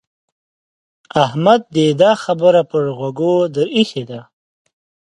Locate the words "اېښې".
3.75-4.03